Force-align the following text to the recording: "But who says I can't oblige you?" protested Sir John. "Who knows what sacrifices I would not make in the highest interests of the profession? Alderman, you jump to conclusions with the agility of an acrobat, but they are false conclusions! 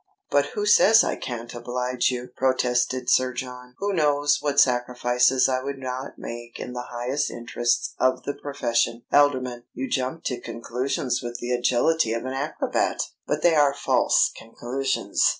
"But 0.31 0.47
who 0.55 0.65
says 0.65 1.03
I 1.03 1.15
can't 1.15 1.53
oblige 1.53 2.09
you?" 2.09 2.29
protested 2.35 3.07
Sir 3.07 3.33
John. 3.33 3.75
"Who 3.77 3.93
knows 3.93 4.39
what 4.41 4.59
sacrifices 4.59 5.47
I 5.47 5.61
would 5.61 5.77
not 5.77 6.17
make 6.17 6.59
in 6.59 6.73
the 6.73 6.87
highest 6.89 7.29
interests 7.29 7.93
of 7.99 8.23
the 8.23 8.33
profession? 8.33 9.03
Alderman, 9.13 9.65
you 9.75 9.87
jump 9.87 10.23
to 10.23 10.41
conclusions 10.41 11.21
with 11.21 11.37
the 11.37 11.51
agility 11.51 12.13
of 12.13 12.25
an 12.25 12.33
acrobat, 12.33 12.99
but 13.27 13.43
they 13.43 13.53
are 13.53 13.75
false 13.75 14.31
conclusions! 14.35 15.23